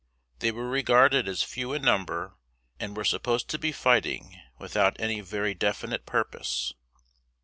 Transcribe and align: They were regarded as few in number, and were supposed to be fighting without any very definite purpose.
They 0.39 0.51
were 0.51 0.67
regarded 0.67 1.27
as 1.27 1.43
few 1.43 1.73
in 1.73 1.83
number, 1.83 2.33
and 2.79 2.97
were 2.97 3.03
supposed 3.05 3.49
to 3.49 3.59
be 3.59 3.71
fighting 3.71 4.41
without 4.57 4.99
any 4.99 5.21
very 5.21 5.53
definite 5.53 6.07
purpose. 6.07 6.73